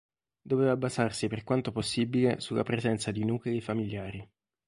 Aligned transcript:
Doveva 0.43 0.75
basarsi 0.77 1.27
per 1.27 1.43
quanto 1.43 1.71
possibile 1.71 2.39
sulla 2.39 2.63
presenza 2.63 3.11
di 3.11 3.23
nuclei 3.23 3.61
familiari. 3.61 4.27